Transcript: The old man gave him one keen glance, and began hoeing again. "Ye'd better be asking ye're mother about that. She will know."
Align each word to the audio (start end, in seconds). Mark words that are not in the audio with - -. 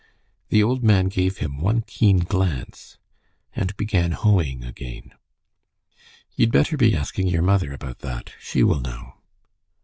The 0.49 0.63
old 0.63 0.83
man 0.83 1.09
gave 1.09 1.37
him 1.37 1.59
one 1.59 1.83
keen 1.83 2.17
glance, 2.21 2.97
and 3.55 3.77
began 3.77 4.13
hoeing 4.13 4.63
again. 4.63 5.13
"Ye'd 6.33 6.51
better 6.51 6.75
be 6.75 6.95
asking 6.95 7.27
ye're 7.27 7.43
mother 7.43 7.71
about 7.71 7.99
that. 7.99 8.33
She 8.39 8.63
will 8.63 8.79
know." 8.79 9.13